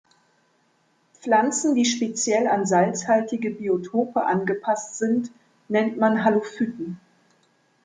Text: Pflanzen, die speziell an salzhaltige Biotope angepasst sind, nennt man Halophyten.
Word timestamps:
Pflanzen, 1.19 1.75
die 1.75 1.85
speziell 1.85 2.47
an 2.47 2.65
salzhaltige 2.65 3.51
Biotope 3.51 4.25
angepasst 4.25 4.97
sind, 4.97 5.29
nennt 5.67 5.97
man 5.99 6.23
Halophyten. 6.25 6.99